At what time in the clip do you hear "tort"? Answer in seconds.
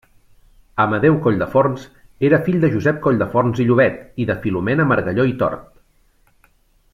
5.43-5.69